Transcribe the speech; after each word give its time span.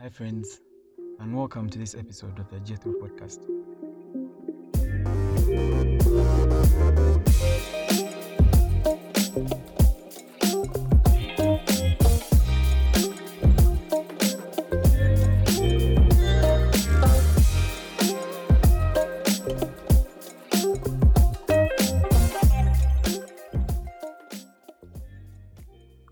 Hi, 0.00 0.08
friends, 0.08 0.60
and 1.20 1.36
welcome 1.36 1.70
to 1.70 1.78
this 1.78 1.94
episode 1.94 2.38
of 2.38 2.50
the 2.50 2.60
Jethro 2.60 2.92
podcast. 2.92 3.38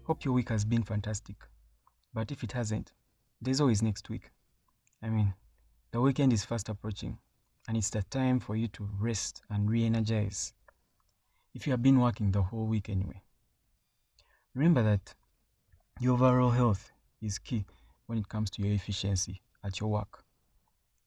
Hope 0.06 0.24
your 0.24 0.34
week 0.34 0.48
has 0.48 0.64
been 0.64 0.82
fantastic, 0.82 1.36
but 2.12 2.30
if 2.30 2.42
it 2.42 2.52
hasn't, 2.52 2.92
there's 3.40 3.60
always 3.60 3.82
next 3.82 4.08
week. 4.08 4.30
I 5.02 5.08
mean, 5.08 5.34
the 5.92 6.00
weekend 6.00 6.32
is 6.32 6.44
fast 6.44 6.68
approaching, 6.68 7.18
and 7.66 7.76
it's 7.76 7.90
the 7.90 8.02
time 8.02 8.40
for 8.40 8.56
you 8.56 8.68
to 8.68 8.88
rest 8.98 9.42
and 9.50 9.70
re 9.70 9.84
energize. 9.84 10.52
If 11.54 11.66
you 11.66 11.72
have 11.72 11.82
been 11.82 12.00
working 12.00 12.30
the 12.30 12.42
whole 12.42 12.66
week 12.66 12.88
anyway, 12.88 13.22
remember 14.54 14.82
that 14.82 15.14
your 16.00 16.14
overall 16.14 16.50
health 16.50 16.92
is 17.20 17.38
key 17.38 17.64
when 18.06 18.18
it 18.18 18.28
comes 18.28 18.50
to 18.50 18.62
your 18.62 18.72
efficiency 18.72 19.40
at 19.64 19.80
your 19.80 19.90
work. 19.90 20.24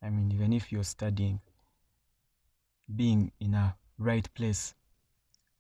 I 0.02 0.10
mean, 0.10 0.32
even 0.32 0.54
if 0.54 0.72
you're 0.72 0.84
studying, 0.84 1.40
being 2.94 3.32
in 3.40 3.54
a 3.54 3.76
right 3.98 4.28
place 4.34 4.76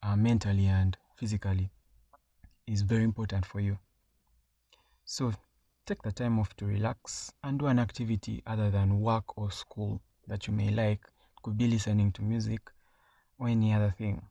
uh, 0.03 0.15
mentally 0.15 0.67
and 0.67 0.97
physically 1.15 1.69
is 2.67 2.81
very 2.81 3.03
important 3.03 3.45
for 3.45 3.59
you. 3.59 3.77
So 5.05 5.33
take 5.85 6.01
the 6.01 6.11
time 6.11 6.39
off 6.39 6.55
to 6.55 6.65
relax 6.65 7.33
and 7.43 7.59
do 7.59 7.67
an 7.67 7.79
activity 7.79 8.41
other 8.47 8.71
than 8.71 9.01
work 9.01 9.37
or 9.37 9.51
school 9.51 10.01
that 10.27 10.47
you 10.47 10.53
may 10.53 10.69
like. 10.69 11.01
It 11.03 11.43
Could 11.43 11.57
be 11.57 11.67
listening 11.67 12.11
to 12.13 12.21
music 12.21 12.61
or 13.37 13.47
any 13.49 13.73
other 13.73 13.93
thing. 13.97 14.21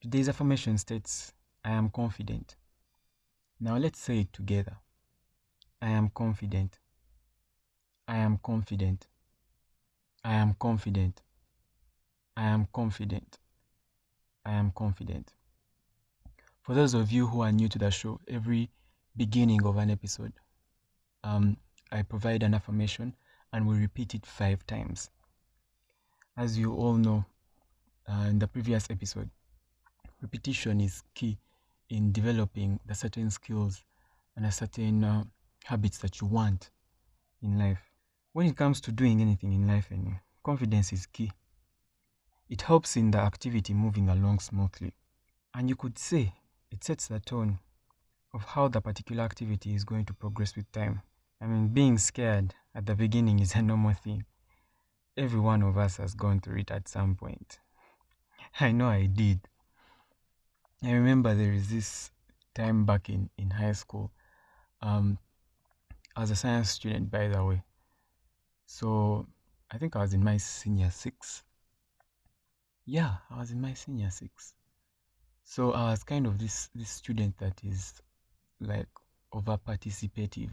Today's 0.00 0.28
affirmation 0.28 0.76
states, 0.78 1.32
I 1.64 1.70
am 1.70 1.88
confident. 1.90 2.56
Now 3.60 3.76
let's 3.76 4.00
say 4.00 4.20
it 4.20 4.32
together. 4.32 4.76
I 5.80 5.90
am 5.90 6.10
confident. 6.10 6.78
I 8.06 8.16
am 8.18 8.38
confident. 8.38 9.06
I 10.24 10.34
am 10.34 10.54
confident. 10.58 11.22
I 12.36 12.44
am 12.44 12.66
confident. 12.72 13.38
I 14.44 14.52
am 14.52 14.72
confident. 14.72 15.32
For 16.62 16.74
those 16.74 16.94
of 16.94 17.10
you 17.10 17.26
who 17.26 17.40
are 17.40 17.52
new 17.52 17.68
to 17.68 17.78
the 17.78 17.90
show, 17.90 18.20
every 18.28 18.70
beginning 19.16 19.64
of 19.64 19.76
an 19.76 19.90
episode, 19.90 20.32
um, 21.24 21.56
I 21.90 22.02
provide 22.02 22.42
an 22.42 22.54
affirmation 22.54 23.14
and 23.52 23.66
we 23.66 23.76
repeat 23.76 24.14
it 24.14 24.26
five 24.26 24.66
times. 24.66 25.10
As 26.36 26.58
you 26.58 26.74
all 26.74 26.94
know, 26.94 27.24
uh, 28.08 28.26
in 28.28 28.38
the 28.38 28.48
previous 28.48 28.90
episode, 28.90 29.28
repetition 30.20 30.80
is 30.80 31.02
key 31.14 31.38
in 31.90 32.12
developing 32.12 32.80
the 32.86 32.94
certain 32.94 33.30
skills 33.30 33.84
and 34.36 34.46
a 34.46 34.52
certain 34.52 35.04
uh, 35.04 35.24
habits 35.64 35.98
that 35.98 36.20
you 36.20 36.26
want 36.26 36.70
in 37.42 37.58
life. 37.58 37.90
When 38.32 38.46
it 38.46 38.56
comes 38.56 38.80
to 38.82 38.92
doing 38.92 39.20
anything 39.20 39.52
in 39.52 39.66
life, 39.66 39.88
anyway, 39.92 40.20
confidence 40.42 40.92
is 40.92 41.06
key. 41.06 41.30
It 42.48 42.62
helps 42.62 42.96
in 42.96 43.10
the 43.10 43.18
activity 43.18 43.74
moving 43.74 44.08
along 44.08 44.38
smoothly. 44.38 44.94
And 45.54 45.68
you 45.68 45.76
could 45.76 45.98
say 45.98 46.32
it 46.70 46.82
sets 46.82 47.08
the 47.08 47.20
tone 47.20 47.58
of 48.34 48.44
how 48.44 48.68
the 48.68 48.80
particular 48.80 49.22
activity 49.24 49.74
is 49.74 49.84
going 49.84 50.04
to 50.06 50.14
progress 50.14 50.56
with 50.56 50.70
time. 50.72 51.02
I 51.40 51.46
mean, 51.46 51.68
being 51.68 51.98
scared 51.98 52.54
at 52.74 52.86
the 52.86 52.94
beginning 52.94 53.40
is 53.40 53.54
a 53.56 53.62
normal 53.62 53.94
thing. 53.94 54.24
Every 55.16 55.40
one 55.40 55.62
of 55.62 55.76
us 55.76 55.98
has 55.98 56.14
gone 56.14 56.40
through 56.40 56.60
it 56.60 56.70
at 56.70 56.88
some 56.88 57.14
point. 57.14 57.58
I 58.60 58.72
know 58.72 58.88
I 58.88 59.06
did. 59.06 59.40
I 60.82 60.92
remember 60.92 61.34
there 61.34 61.52
is 61.52 61.68
this 61.70 62.10
time 62.54 62.84
back 62.84 63.08
in, 63.08 63.30
in 63.38 63.50
high 63.50 63.72
school. 63.72 64.10
Um, 64.80 65.18
I 66.16 66.20
was 66.20 66.30
a 66.30 66.36
science 66.36 66.70
student, 66.70 67.10
by 67.10 67.28
the 67.28 67.44
way. 67.44 67.62
So 68.66 69.26
I 69.70 69.78
think 69.78 69.96
I 69.96 70.00
was 70.00 70.14
in 70.14 70.24
my 70.24 70.38
senior 70.38 70.90
six. 70.90 71.44
Yeah, 72.84 73.16
I 73.30 73.38
was 73.38 73.50
in 73.50 73.60
my 73.60 73.74
senior 73.74 74.10
six. 74.10 74.54
So 75.44 75.72
I 75.72 75.90
was 75.90 76.02
kind 76.04 76.26
of 76.26 76.38
this 76.38 76.68
this 76.74 76.90
student 76.90 77.38
that 77.38 77.60
is 77.64 78.00
like 78.62 78.88
over 79.32 79.58
participative, 79.58 80.50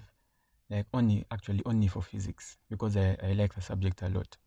like 0.69 0.85
only 0.93 1.25
actually 1.31 1.61
only 1.65 1.87
for 1.87 2.01
physics 2.01 2.57
because 2.69 2.97
I, 2.97 3.17
I 3.23 3.33
like 3.33 3.53
the 3.55 3.61
subject 3.61 4.01
a 4.01 4.09
lot. 4.09 4.37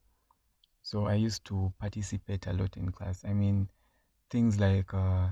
So 0.83 1.07
I 1.07 1.15
used 1.15 1.45
to 1.47 1.73
participate 1.79 2.47
a 2.47 2.53
lot 2.53 2.77
in 2.77 2.91
class. 2.91 3.25
I 3.25 3.33
mean, 3.33 3.69
things 4.31 4.59
like 4.59 4.93
uh, 4.93 5.29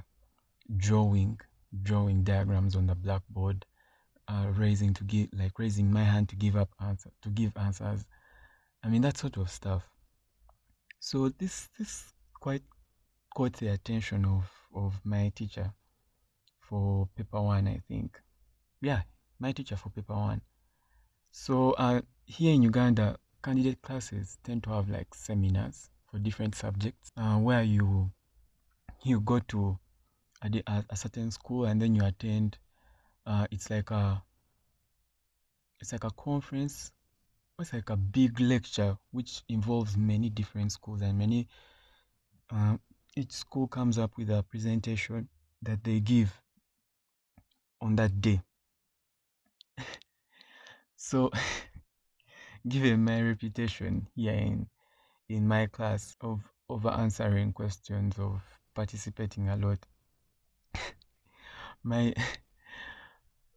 drawing, 0.76 1.40
drawing 1.82 2.22
diagrams 2.22 2.76
on 2.76 2.86
the 2.86 2.94
blackboard, 2.94 3.66
uh, 4.28 4.46
raising 4.54 4.94
to 4.94 5.04
give 5.04 5.28
like 5.32 5.58
raising 5.58 5.92
my 5.92 6.04
hand 6.04 6.28
to 6.28 6.36
give 6.36 6.56
up 6.56 6.70
answer 6.80 7.10
to 7.22 7.28
give 7.30 7.56
answers. 7.56 8.04
I 8.82 8.88
mean 8.88 9.02
that 9.02 9.18
sort 9.18 9.36
of 9.36 9.50
stuff. 9.50 9.82
So 11.00 11.30
this 11.30 11.68
this 11.78 12.12
quite 12.34 12.62
caught 13.34 13.54
the 13.54 13.68
attention 13.68 14.24
of 14.24 14.50
of 14.74 15.00
my 15.04 15.32
teacher 15.34 15.72
for 16.70 17.08
paper 17.16 17.42
one, 17.42 17.66
I 17.66 17.80
think. 17.88 18.18
Yeah, 18.80 19.02
my 19.40 19.52
teacher 19.52 19.76
for 19.76 19.90
paper 19.90 20.14
one. 20.14 20.40
So 21.32 21.72
uh, 21.72 22.00
here 22.24 22.54
in 22.54 22.62
Uganda, 22.62 23.18
candidate 23.42 23.82
classes 23.82 24.38
tend 24.44 24.62
to 24.64 24.70
have 24.70 24.88
like 24.88 25.14
seminars 25.14 25.90
for 26.10 26.18
different 26.18 26.54
subjects 26.54 27.10
uh, 27.16 27.36
where 27.36 27.62
you 27.62 28.10
you 29.02 29.20
go 29.20 29.38
to 29.38 29.78
a, 30.42 30.84
a, 30.90 30.96
certain 30.96 31.30
school 31.30 31.64
and 31.64 31.80
then 31.82 31.94
you 31.94 32.04
attend. 32.04 32.58
Uh, 33.26 33.46
it's 33.50 33.70
like 33.70 33.90
a 33.90 34.22
it's 35.80 35.92
like 35.92 36.04
a 36.04 36.10
conference. 36.10 36.92
It's 37.58 37.72
like 37.72 37.90
a 37.90 37.96
big 37.96 38.40
lecture 38.40 38.96
which 39.10 39.42
involves 39.48 39.96
many 39.96 40.30
different 40.30 40.72
schools 40.72 41.02
and 41.02 41.18
many. 41.18 41.48
Uh, 42.50 42.76
each 43.16 43.32
school 43.32 43.66
comes 43.68 43.98
up 43.98 44.12
with 44.16 44.30
a 44.30 44.42
presentation 44.42 45.28
that 45.62 45.84
they 45.84 46.00
give 46.00 46.32
on 47.80 47.96
that 47.96 48.20
day. 48.20 48.40
so, 50.96 51.30
given 52.68 53.04
my 53.04 53.20
reputation 53.22 54.06
here 54.14 54.32
in 54.34 54.66
in 55.28 55.46
my 55.46 55.66
class 55.66 56.16
of 56.20 56.40
over 56.68 56.88
answering 56.90 57.52
questions, 57.52 58.18
of 58.18 58.40
participating 58.74 59.48
a 59.48 59.56
lot, 59.56 59.78
my 61.82 62.12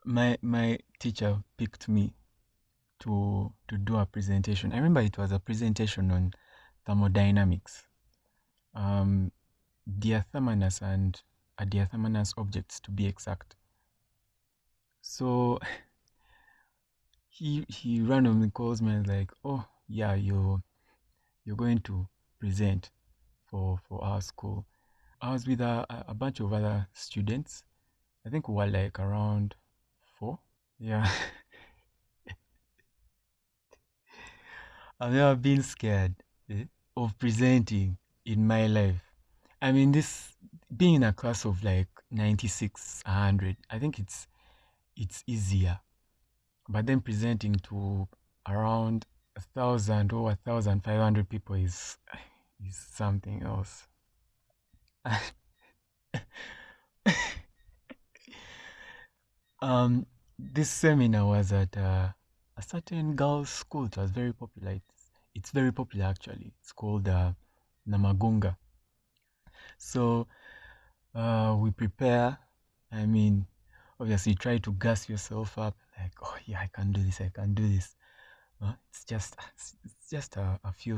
my 0.06 0.38
my 0.42 0.78
teacher 1.00 1.44
picked 1.58 1.90
me 1.90 2.14
to 3.00 3.52
to 3.68 3.78
do 3.78 3.98
a 3.98 4.06
presentation. 4.06 4.72
I 4.72 4.78
remember 4.78 5.02
it 5.02 5.18
was 5.18 5.32
a 5.32 5.40
presentation 5.40 6.12
on 6.12 6.34
thermodynamics, 6.86 7.84
um, 8.76 9.32
diathermanous 10.00 10.82
and 10.82 11.22
adiathermanous 11.60 12.34
objects 12.38 12.80
to 12.82 12.92
be 12.92 13.06
exact. 13.06 13.56
So 15.06 15.60
he 17.30 17.66
he 17.68 18.02
randomly 18.02 18.50
calls 18.50 18.82
me 18.82 18.94
and 18.94 19.06
like, 19.06 19.32
oh 19.44 19.66
yeah, 19.88 20.14
you're 20.16 20.64
you're 21.46 21.58
going 21.58 21.80
to 21.80 22.08
present 22.40 22.90
for 23.46 23.78
for 23.88 24.04
our 24.04 24.22
school. 24.22 24.66
I 25.22 25.34
was 25.34 25.46
with 25.48 25.62
a, 25.62 25.86
a 26.08 26.14
bunch 26.14 26.40
of 26.40 26.54
other 26.54 26.88
students. 26.94 27.64
I 28.26 28.30
think 28.30 28.48
we 28.48 28.56
were 28.56 28.68
like 28.68 28.98
around 29.00 29.56
four. 30.18 30.40
Yeah. 30.80 31.10
I've 35.00 35.14
never 35.14 35.36
been 35.36 35.64
scared 35.64 36.16
eh, 36.50 36.66
of 36.96 37.18
presenting 37.20 37.98
in 38.26 38.48
my 38.48 38.68
life. 38.68 39.04
I 39.62 39.72
mean, 39.74 39.92
this 39.92 40.34
being 40.76 40.96
in 40.96 41.04
a 41.04 41.14
class 41.14 41.46
of 41.46 41.64
like 41.64 41.90
96, 42.12 43.02
100, 43.06 43.58
I 43.70 43.80
think 43.80 44.00
it's 44.00 44.28
it's 44.96 45.24
easier. 45.28 45.80
But 46.70 46.86
then 46.86 47.02
presenting 47.02 47.56
to 47.70 48.08
around 48.48 49.06
a 49.36 49.42
thousand 49.42 50.14
or 50.14 50.32
a 50.32 50.36
thousand 50.36 50.84
five 50.84 51.00
hundred 51.00 51.30
people 51.30 51.56
is 51.56 51.98
is 52.66 52.76
something 52.76 53.44
else. 53.44 53.88
um, 59.62 60.06
this 60.40 60.70
seminar 60.70 61.26
was 61.26 61.52
at 61.52 61.76
uh, 61.78 62.10
a 62.58 62.62
certain 62.62 63.16
girls' 63.16 63.50
school. 63.50 63.86
It 63.86 63.98
was 63.98 64.12
very 64.12 64.34
popular. 64.34 64.72
It's, 64.74 65.10
it's 65.36 65.52
very 65.52 65.72
popular 65.72 66.06
actually. 66.06 66.54
It's 66.60 66.72
called 66.72 67.08
uh, 67.08 67.34
Namagunga. 67.88 68.56
So 69.78 70.28
uh, 71.14 71.56
we 71.60 71.72
prepare. 71.72 72.38
I 72.92 73.06
mean, 73.06 73.48
obviously, 74.04 74.34
you 74.34 74.36
try 74.36 74.58
to 74.58 74.72
gas 74.74 75.08
yourself 75.08 75.58
up. 75.58 75.78
like, 75.98 76.12
oh 76.22 76.36
yeah, 76.46 76.60
I 76.60 76.70
can 76.74 76.92
do 76.92 77.02
this, 77.02 77.22
I 77.22 77.32
can 77.34 77.54
do 77.54 77.66
this. 77.70 77.96
Uh, 78.62 78.74
it's 78.90 79.06
just 79.06 79.38
it's 79.56 79.76
just 80.12 80.36
a, 80.36 80.60
a 80.66 80.74
few 80.74 80.98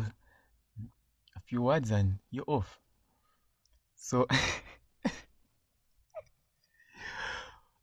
a 1.36 1.40
few 1.46 1.62
words 1.62 1.92
and 1.92 2.18
you're 2.32 2.46
off. 2.48 2.80
So 3.96 4.26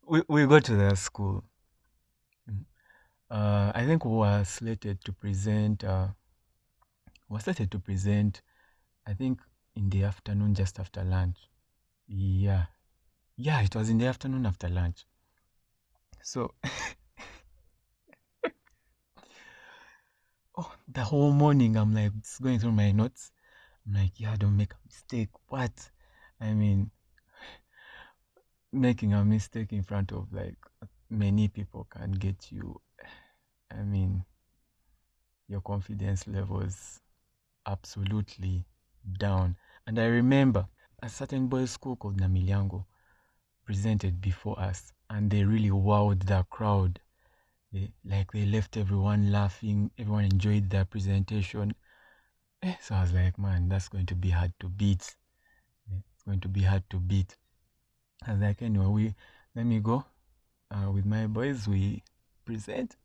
we 0.05 0.23
we 0.27 0.45
go 0.45 0.59
to 0.59 0.75
the 0.75 0.95
school. 0.95 1.45
Uh, 3.31 3.71
I 3.73 3.85
think 3.85 4.03
we 4.03 4.11
were 4.11 4.43
slated 4.43 5.05
to 5.05 5.13
present. 5.13 5.85
Uh, 5.85 6.07
we 7.29 7.35
were 7.35 7.39
slated 7.39 7.71
to 7.71 7.79
present. 7.79 8.41
I 9.07 9.13
think 9.13 9.39
in 9.73 9.89
the 9.89 10.03
afternoon, 10.03 10.53
just 10.53 10.79
after 10.79 11.01
lunch. 11.05 11.37
Yeah, 12.07 12.65
yeah, 13.37 13.61
it 13.61 13.73
was 13.73 13.89
in 13.89 13.99
the 13.99 14.07
afternoon 14.07 14.45
after 14.45 14.67
lunch. 14.67 15.05
So, 16.23 16.53
oh, 20.57 20.73
the 20.87 21.03
whole 21.03 21.31
morning 21.33 21.75
I'm 21.77 21.93
like 21.93 22.11
going 22.41 22.59
through 22.59 22.71
my 22.71 22.91
notes. 22.91 23.31
I'm 23.85 23.93
like, 23.93 24.19
yeah, 24.19 24.35
don't 24.37 24.57
make 24.57 24.73
a 24.73 24.77
mistake. 24.85 25.29
What? 25.49 25.91
I 26.39 26.53
mean, 26.53 26.91
making 28.71 29.13
a 29.13 29.23
mistake 29.23 29.71
in 29.73 29.83
front 29.83 30.11
of 30.11 30.31
like 30.33 30.57
many 31.09 31.47
people 31.47 31.85
can 31.89 32.11
get 32.13 32.51
you. 32.51 32.79
I 33.71 33.83
mean, 33.83 34.25
your 35.47 35.61
confidence 35.61 36.27
levels 36.27 36.99
absolutely 37.65 38.65
down. 39.19 39.55
And 39.87 39.99
I 39.99 40.05
remember 40.05 40.67
a 41.01 41.09
certain 41.09 41.47
boys' 41.47 41.71
school 41.71 41.95
called 41.95 42.19
Namilyango 42.19 42.85
presented 43.65 44.21
before 44.21 44.59
us, 44.59 44.93
and 45.13 45.29
they 45.29 45.43
really 45.43 45.69
wowed 45.69 46.25
the 46.25 46.43
crowd. 46.49 46.99
They, 47.71 47.91
like 48.03 48.31
they 48.31 48.45
left 48.45 48.77
everyone 48.77 49.31
laughing, 49.31 49.91
everyone 49.99 50.25
enjoyed 50.25 50.71
their 50.71 50.85
presentation. 50.85 51.75
Eh, 52.63 52.73
so 52.81 52.95
I 52.95 53.01
was 53.01 53.13
like, 53.13 53.37
man, 53.37 53.69
that's 53.69 53.89
going 53.89 54.07
to 54.07 54.15
be 54.15 54.31
hard 54.31 54.53
to 54.59 54.69
beat. 54.69 55.15
Eh, 55.91 55.99
it's 56.13 56.23
going 56.23 56.39
to 56.39 56.47
be 56.47 56.61
hard 56.61 56.83
to 56.89 56.97
beat. 56.97 57.35
I 58.25 58.31
was 58.31 58.41
like, 58.41 58.63
anyway, 58.63 58.85
we 58.87 59.15
let 59.55 59.67
me 59.67 59.79
go 59.81 60.03
uh, 60.71 60.89
with 60.89 61.05
my 61.05 61.27
boys. 61.27 61.67
We 61.67 62.01
present, 62.43 62.95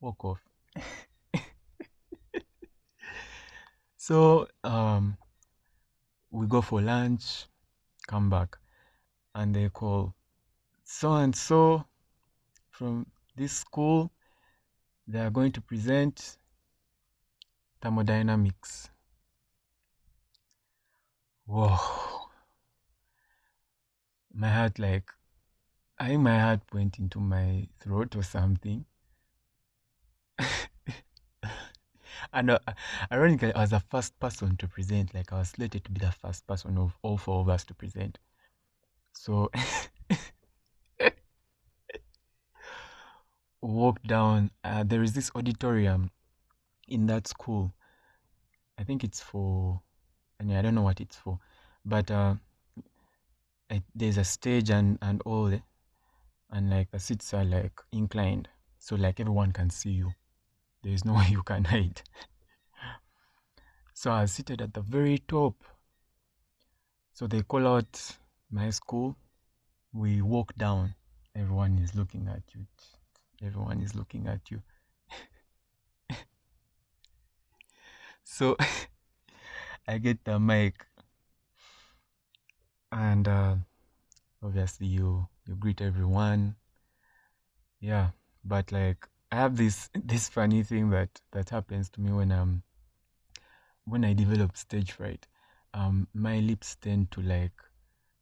walk 0.00 0.24
off. 0.24 0.40
so 3.96 4.46
um, 4.62 5.16
we 6.30 6.46
go 6.46 6.60
for 6.60 6.80
lunch, 6.80 7.46
come 8.06 8.30
back, 8.30 8.56
and 9.34 9.56
they 9.56 9.68
call 9.70 10.14
so 10.90 11.12
and 11.16 11.36
so 11.36 11.84
from 12.70 13.06
this 13.36 13.52
school. 13.52 14.10
They 15.06 15.20
are 15.20 15.30
going 15.30 15.52
to 15.52 15.60
present 15.60 16.38
thermodynamics. 17.80 18.90
Whoa. 21.46 21.76
My 24.32 24.48
heart, 24.48 24.78
like, 24.78 25.10
I 25.98 26.08
think 26.08 26.22
my 26.22 26.38
heart 26.38 26.60
went 26.72 26.98
into 26.98 27.20
my 27.20 27.68
throat 27.80 28.16
or 28.16 28.22
something. 28.22 28.84
and 32.32 32.58
ironically, 33.12 33.52
I 33.54 33.60
was 33.60 33.70
the 33.70 33.80
first 33.80 34.18
person 34.20 34.56
to 34.56 34.68
present. 34.68 35.14
Like, 35.14 35.32
I 35.32 35.38
was 35.40 35.50
slated 35.50 35.84
to 35.84 35.90
be 35.90 36.00
the 36.00 36.12
first 36.12 36.46
person 36.46 36.78
of 36.78 36.96
all 37.02 37.18
four 37.18 37.40
of 37.40 37.48
us 37.48 37.64
to 37.66 37.74
present. 37.74 38.18
So, 39.14 39.50
walk 43.60 44.02
down. 44.02 44.50
Uh, 44.64 44.84
there 44.84 45.02
is 45.02 45.12
this 45.12 45.30
auditorium 45.34 46.10
in 46.86 47.06
that 47.06 47.26
school. 47.26 47.72
I 48.78 48.84
think 48.84 49.04
it's 49.04 49.20
for, 49.20 49.80
I 50.40 50.58
I 50.58 50.62
don't 50.62 50.74
know 50.74 50.82
what 50.82 51.00
it's 51.00 51.16
for, 51.16 51.38
but 51.84 52.10
uh, 52.10 52.34
it, 53.70 53.82
there's 53.94 54.18
a 54.18 54.24
stage 54.24 54.70
and 54.70 54.98
and 55.02 55.20
all, 55.22 55.52
and 56.50 56.70
like 56.70 56.90
the 56.90 57.00
seats 57.00 57.34
are 57.34 57.44
like 57.44 57.80
inclined, 57.92 58.48
so 58.78 58.96
like 58.96 59.20
everyone 59.20 59.52
can 59.52 59.70
see 59.70 59.90
you. 59.90 60.12
There 60.82 60.92
is 60.92 61.04
no 61.04 61.14
way 61.18 61.26
you 61.28 61.42
can 61.42 61.64
hide. 61.64 62.02
so 63.94 64.12
I 64.12 64.22
was 64.22 64.32
seated 64.32 64.62
at 64.62 64.74
the 64.74 64.80
very 64.80 65.18
top. 65.18 65.54
So 67.12 67.26
they 67.26 67.42
call 67.42 67.66
out 67.66 68.16
my 68.48 68.70
school. 68.70 69.16
We 69.92 70.22
walk 70.22 70.54
down. 70.54 70.94
Everyone 71.34 71.78
is 71.78 71.96
looking 71.96 72.28
at 72.28 72.42
you. 72.54 72.66
Everyone 73.42 73.80
is 73.80 73.94
looking 73.94 74.26
at 74.28 74.50
you. 74.50 74.62
so 78.24 78.56
I 79.88 79.98
get 79.98 80.24
the 80.24 80.38
mic, 80.38 80.86
and 82.92 83.26
uh, 83.28 83.56
obviously 84.42 84.86
you 84.88 85.28
you 85.46 85.56
greet 85.56 85.80
everyone. 85.80 86.56
Yeah, 87.80 88.10
but 88.44 88.70
like 88.70 89.08
I 89.32 89.36
have 89.36 89.56
this 89.56 89.90
this 89.94 90.28
funny 90.28 90.62
thing 90.62 90.90
that 90.90 91.20
that 91.32 91.50
happens 91.50 91.90
to 91.90 92.00
me 92.00 92.12
when 92.12 92.30
I'm 92.30 92.62
when 93.84 94.04
I 94.04 94.12
develop 94.12 94.56
stage 94.56 94.92
fright. 94.92 95.26
Um, 95.74 96.08
my 96.14 96.38
lips 96.40 96.76
tend 96.76 97.10
to 97.12 97.22
like 97.22 97.52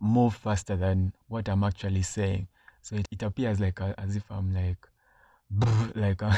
move 0.01 0.35
faster 0.35 0.77
than 0.77 1.13
what 1.29 1.49
I'm 1.49 1.65
actually 1.65 2.03
saying, 2.03 2.49
so 2.83 2.97
it, 2.97 3.09
it 3.11 3.23
appears 3.23 3.61
like 3.61 3.81
a, 3.81 3.95
as 3.99 4.17
if 4.17 4.31
I'm 4.31 4.53
like 4.55 4.79
like. 5.95 6.23
Uh, 6.23 6.35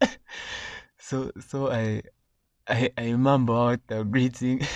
so 0.98 1.30
so 1.40 1.70
I 1.70 2.02
I 2.68 2.92
I 2.98 3.04
remember 3.10 3.80
the 3.88 4.04
greeting. 4.04 4.62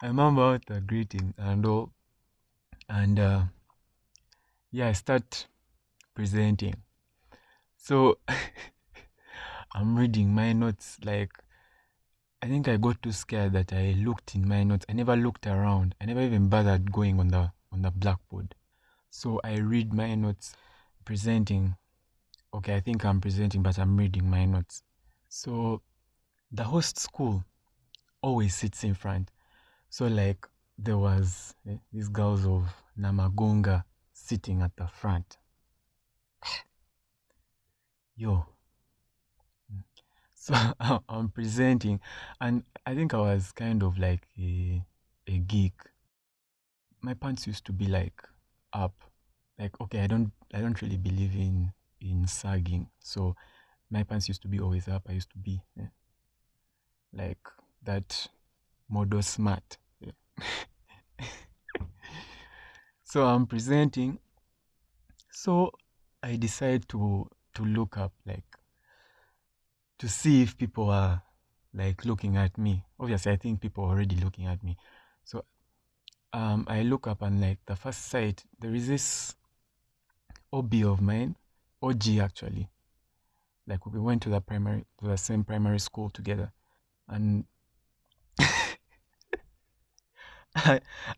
I 0.00 0.06
remember 0.06 0.60
the 0.66 0.80
greeting 0.80 1.34
and 1.36 1.66
all, 1.66 1.92
and 2.88 3.20
uh, 3.20 3.44
yeah, 4.70 4.88
I 4.88 4.92
start 4.92 5.46
presenting. 6.14 6.74
So 7.76 8.18
I'm 9.74 9.98
reading 9.98 10.34
my 10.34 10.52
notes 10.52 10.98
like 11.04 11.32
I 12.44 12.46
think 12.46 12.68
I 12.68 12.76
got 12.76 13.02
too 13.02 13.10
scared 13.10 13.54
that 13.54 13.72
I 13.72 13.94
looked 13.96 14.34
in 14.34 14.46
my 14.46 14.64
notes. 14.64 14.84
I 14.86 14.92
never 14.92 15.16
looked 15.16 15.46
around. 15.46 15.94
I 15.98 16.04
never 16.04 16.20
even 16.20 16.50
bothered 16.50 16.92
going 16.92 17.18
on 17.18 17.28
the 17.28 17.50
on 17.72 17.80
the 17.80 17.90
blackboard. 17.90 18.54
So 19.08 19.40
I 19.42 19.56
read 19.56 19.94
my 19.94 20.14
notes 20.14 20.54
presenting. 21.06 21.74
Okay, 22.52 22.74
I 22.74 22.80
think 22.80 23.02
I'm 23.02 23.18
presenting, 23.22 23.62
but 23.62 23.78
I'm 23.78 23.96
reading 23.96 24.28
my 24.28 24.44
notes. 24.44 24.82
So 25.30 25.80
the 26.52 26.64
host 26.64 26.98
school 26.98 27.42
always 28.20 28.54
sits 28.54 28.84
in 28.84 28.92
front. 28.92 29.30
So 29.88 30.06
like 30.06 30.46
there 30.76 30.98
was 30.98 31.54
eh, 31.66 31.76
these 31.94 32.10
girls 32.10 32.44
of 32.44 32.64
Namagunga 33.00 33.84
sitting 34.12 34.60
at 34.60 34.76
the 34.76 34.86
front. 34.86 35.38
Yo. 38.16 38.53
So 40.44 40.52
I'm 41.08 41.30
presenting 41.30 42.00
and 42.38 42.64
I 42.84 42.94
think 42.94 43.14
I 43.14 43.16
was 43.16 43.50
kind 43.50 43.82
of 43.82 43.96
like 43.96 44.28
a, 44.38 44.82
a 45.26 45.38
geek. 45.38 45.72
My 47.00 47.14
pants 47.14 47.46
used 47.46 47.64
to 47.64 47.72
be 47.72 47.86
like 47.86 48.20
up. 48.74 48.92
Like 49.58 49.80
okay, 49.80 50.00
I 50.00 50.06
don't 50.06 50.32
I 50.52 50.60
don't 50.60 50.82
really 50.82 50.98
believe 50.98 51.34
in 51.34 51.72
in 51.98 52.26
sagging. 52.26 52.90
So 52.98 53.34
my 53.88 54.02
pants 54.02 54.28
used 54.28 54.42
to 54.42 54.48
be 54.48 54.60
always 54.60 54.86
up. 54.86 55.06
I 55.08 55.12
used 55.12 55.30
to 55.30 55.38
be 55.38 55.62
eh, 55.80 55.86
like 57.14 57.48
that 57.82 58.28
model 58.90 59.22
smart. 59.22 59.78
Yeah. 59.98 60.12
so 63.02 63.24
I'm 63.24 63.46
presenting. 63.46 64.18
So 65.30 65.70
I 66.22 66.36
decide 66.36 66.86
to 66.90 67.30
to 67.54 67.64
look 67.64 67.96
up 67.96 68.12
like 68.26 68.53
to 70.04 70.10
see 70.10 70.42
if 70.42 70.58
people 70.58 70.90
are 70.90 71.22
like 71.72 72.04
looking 72.04 72.36
at 72.36 72.58
me. 72.58 72.84
Obviously, 73.00 73.32
I 73.32 73.36
think 73.36 73.62
people 73.62 73.84
are 73.84 73.92
already 73.92 74.16
looking 74.16 74.44
at 74.44 74.62
me. 74.62 74.76
So 75.24 75.46
um, 76.34 76.66
I 76.68 76.82
look 76.82 77.06
up 77.06 77.22
and 77.22 77.40
like 77.40 77.60
the 77.64 77.74
first 77.74 78.08
sight, 78.08 78.44
there 78.60 78.74
is 78.74 78.86
this 78.86 79.34
OB 80.52 80.74
of 80.84 81.00
mine, 81.00 81.36
OG 81.82 82.18
actually. 82.18 82.68
Like 83.66 83.86
we 83.86 83.98
went 83.98 84.20
to 84.24 84.28
the 84.28 84.42
primary, 84.42 84.84
to 85.00 85.06
the 85.06 85.16
same 85.16 85.42
primary 85.42 85.80
school 85.80 86.10
together, 86.10 86.52
and 87.08 87.46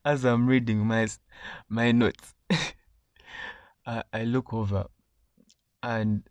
as 0.05 0.25
I'm 0.25 0.47
reading 0.47 0.87
my 0.87 1.09
my 1.69 1.91
notes, 1.91 2.35
I, 3.85 4.05
I 4.13 4.23
look 4.23 4.55
over, 4.55 4.87
and 5.83 6.23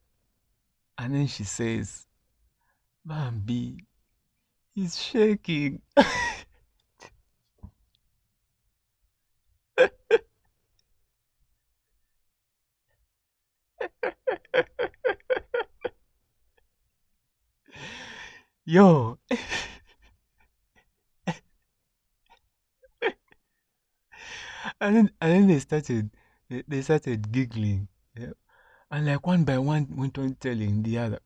and 0.97 1.15
then 1.15 1.27
she 1.27 1.43
says, 1.43 2.05
Bambi 3.05 3.85
he's 4.74 4.97
shaking. 5.01 5.81
Yo. 18.65 19.17
and 24.81 24.95
then 24.95 25.12
and 25.21 25.31
then 25.31 25.47
they 25.47 25.59
started 25.59 26.09
they, 26.50 26.63
they 26.67 26.81
started 26.81 27.31
giggling. 27.31 27.88
Yeah? 28.17 28.31
And 28.91 29.05
like 29.07 29.25
one 29.25 29.43
by 29.43 29.57
one 29.59 29.88
went 29.95 30.17
on 30.17 30.35
telling 30.35 30.83
the 30.83 30.97
other 31.00 31.19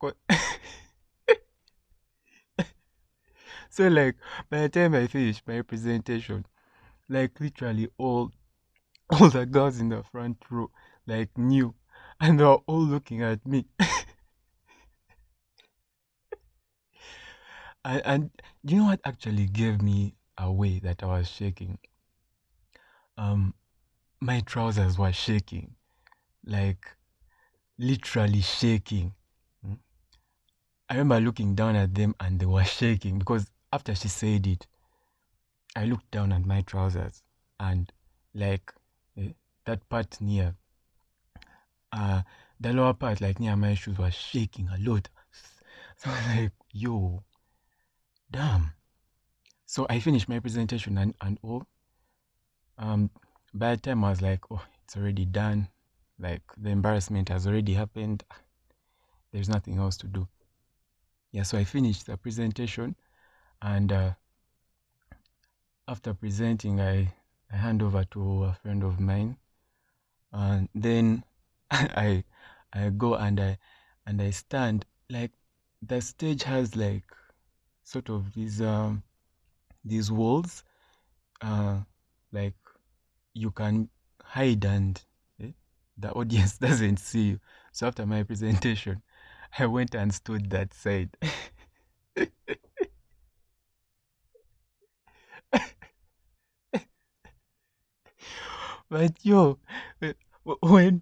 so 3.79 3.87
like 3.87 4.17
by 4.49 4.59
the 4.59 4.67
time 4.67 4.93
I 4.93 5.07
finished 5.07 5.43
my 5.47 5.61
presentation, 5.61 6.45
like 7.07 7.39
literally 7.39 7.87
all 7.97 8.33
all 9.09 9.29
the 9.29 9.45
girls 9.45 9.79
in 9.79 9.87
the 9.87 10.03
front 10.03 10.35
row 10.49 10.69
like 11.07 11.37
knew 11.37 11.73
and 12.19 12.37
they 12.37 12.43
were 12.43 12.59
all 12.67 12.81
looking 12.81 13.23
at 13.23 13.47
me. 13.47 13.67
and, 17.85 18.01
and 18.03 18.29
you 18.65 18.79
know 18.79 18.83
what 18.87 18.99
actually 19.05 19.45
gave 19.45 19.81
me 19.81 20.13
away 20.37 20.79
that 20.79 21.01
I 21.01 21.05
was 21.05 21.29
shaking? 21.29 21.79
Um 23.17 23.53
my 24.19 24.41
trousers 24.41 24.97
were 24.97 25.13
shaking. 25.13 25.75
Like 26.45 26.97
literally 27.77 28.41
shaking. 28.41 29.13
Hmm? 29.63 29.75
I 30.89 30.95
remember 30.95 31.21
looking 31.21 31.55
down 31.55 31.77
at 31.77 31.95
them 31.95 32.13
and 32.19 32.41
they 32.41 32.45
were 32.45 32.65
shaking 32.65 33.19
because 33.19 33.49
after 33.71 33.93
she 33.95 34.07
said 34.07 34.47
it, 34.47 34.67
I 35.75 35.85
looked 35.85 36.11
down 36.11 36.31
at 36.31 36.45
my 36.45 36.61
trousers 36.61 37.23
and 37.59 37.91
like 38.33 38.73
eh, 39.17 39.33
that 39.65 39.87
part 39.89 40.19
near 40.21 40.55
uh 41.91 42.21
the 42.59 42.73
lower 42.73 42.93
part 42.93 43.21
like 43.21 43.39
near 43.39 43.55
my 43.55 43.73
shoes 43.73 43.97
was 43.97 44.13
shaking 44.13 44.69
a 44.69 44.77
lot. 44.79 45.09
So 45.97 46.09
I 46.09 46.13
was 46.13 46.37
like, 46.37 46.51
yo, 46.71 47.23
damn. 48.31 48.71
So 49.65 49.85
I 49.89 49.99
finished 49.99 50.29
my 50.29 50.39
presentation 50.39 50.97
and, 50.97 51.13
and 51.21 51.37
all. 51.41 51.67
Um 52.77 53.09
by 53.53 53.75
the 53.75 53.81
time 53.81 54.03
I 54.03 54.11
was 54.11 54.21
like, 54.21 54.49
oh, 54.49 54.65
it's 54.83 54.95
already 54.95 55.25
done. 55.25 55.67
Like 56.17 56.41
the 56.57 56.69
embarrassment 56.69 57.29
has 57.29 57.45
already 57.45 57.73
happened. 57.73 58.23
There's 59.31 59.49
nothing 59.49 59.77
else 59.77 59.97
to 59.97 60.07
do. 60.07 60.27
Yeah, 61.31 61.43
so 61.43 61.57
I 61.57 61.63
finished 61.63 62.07
the 62.07 62.17
presentation 62.17 62.95
and 63.61 63.91
uh, 63.91 64.13
after 65.87 66.13
presenting 66.13 66.79
I, 66.79 67.13
I 67.51 67.55
hand 67.57 67.81
over 67.81 68.05
to 68.11 68.43
a 68.45 68.53
friend 68.53 68.83
of 68.83 68.99
mine 68.99 69.37
and 70.31 70.69
then 70.75 71.23
I 71.71 72.23
I 72.73 72.89
go 72.89 73.15
and 73.15 73.39
I 73.39 73.57
and 74.05 74.21
I 74.21 74.31
stand 74.31 74.85
like 75.09 75.31
the 75.81 76.01
stage 76.01 76.43
has 76.43 76.75
like 76.75 77.05
sort 77.83 78.09
of 78.09 78.33
these 78.33 78.61
um 78.61 79.03
these 79.85 80.11
walls 80.11 80.63
uh 81.41 81.79
like 82.31 82.55
you 83.33 83.51
can 83.51 83.89
hide 84.23 84.65
and 84.65 85.01
eh, 85.41 85.51
the 85.97 86.11
audience 86.19 86.57
doesn't 86.57 86.97
see 86.99 87.29
you. 87.31 87.39
So 87.71 87.87
after 87.87 88.05
my 88.05 88.23
presentation, 88.23 89.03
I 89.59 89.65
went 89.67 89.95
and 89.95 90.13
stood 90.13 90.49
that 90.51 90.73
side. 90.73 91.17
But 98.89 99.13
yo, 99.23 99.59
when 100.61 101.01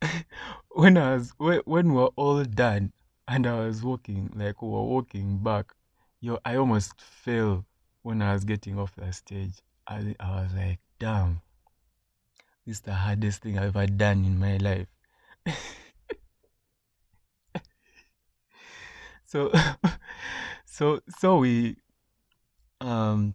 when 0.70 0.96
I 0.96 1.14
was 1.14 1.32
when, 1.38 1.60
when 1.64 1.88
we 1.92 2.00
were 2.00 2.10
all 2.16 2.44
done 2.44 2.92
and 3.26 3.46
I 3.46 3.66
was 3.66 3.82
walking, 3.82 4.30
like 4.34 4.62
we 4.62 4.68
were 4.68 4.82
walking 4.84 5.38
back, 5.38 5.72
yo, 6.20 6.38
I 6.44 6.56
almost 6.56 7.00
fell 7.00 7.64
when 8.02 8.22
I 8.22 8.32
was 8.32 8.44
getting 8.44 8.78
off 8.78 8.94
the 8.96 9.12
stage. 9.12 9.54
I, 9.86 10.14
I 10.20 10.42
was 10.42 10.52
like, 10.54 10.78
damn, 10.98 11.42
this 12.66 12.76
is 12.76 12.80
the 12.82 12.94
hardest 12.94 13.42
thing 13.42 13.58
I've 13.58 13.76
ever 13.76 13.86
done 13.86 14.24
in 14.24 14.38
my 14.38 14.56
life. 14.58 14.86
so 19.26 19.52
so 20.64 21.00
so 21.18 21.38
we 21.38 21.76
um 22.80 23.34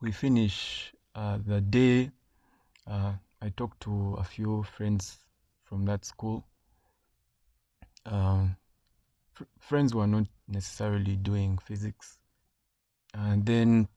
we 0.00 0.12
finish 0.12 0.92
uh, 1.14 1.38
the 1.44 1.60
day 1.60 2.10
uh, 2.88 3.12
i 3.42 3.48
talked 3.50 3.80
to 3.80 4.14
a 4.18 4.24
few 4.24 4.62
friends 4.62 5.18
from 5.64 5.84
that 5.84 6.04
school. 6.04 6.44
Um, 8.06 8.56
f- 9.38 9.46
friends 9.60 9.94
were 9.94 10.06
not 10.06 10.24
necessarily 10.48 11.16
doing 11.16 11.58
physics. 11.58 12.18
And 13.14 13.44
then 13.44 13.88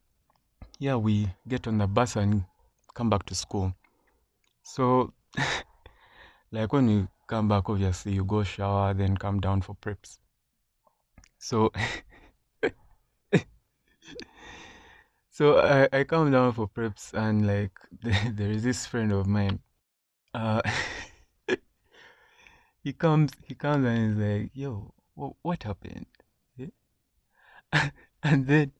yeah 0.80 0.96
we 0.96 1.28
get 1.48 1.68
on 1.68 1.78
the 1.78 1.88
bus 1.88 2.16
and 2.16 2.44
come 2.94 3.10
back 3.10 3.26
to 3.28 3.36
school. 3.36 3.74
So 4.64 5.14
like 6.52 6.74
when 6.74 6.90
you 6.90 7.08
come 7.28 7.48
back 7.48 7.70
obviously 7.70 8.14
you 8.14 8.26
go 8.26 8.44
shower 8.44 8.94
then 8.94 9.16
come 9.18 9.40
down 9.40 9.62
for 9.62 9.76
preps. 9.76 10.18
So 11.40 11.72
so 15.32 15.60
I, 15.60 15.88
I 15.92 16.04
come 16.04 16.32
down 16.32 16.54
for 16.54 16.68
preps 16.68 17.14
and 17.14 17.48
like 17.48 17.72
there 18.36 18.52
is 18.52 18.64
this 18.64 18.86
friend 18.86 19.12
of 19.12 19.28
mine 19.28 19.60
uh 20.34 20.62
he 22.84 22.94
comes 22.94 23.32
he 23.46 23.56
comes 23.56 23.86
and 23.86 23.98
he's 23.98 24.18
like 24.18 24.52
yo 24.54 24.94
what, 25.16 25.34
what 25.42 25.64
happened? 25.64 26.06
Eh? 26.60 26.68
and 28.24 28.48
then 28.48 28.72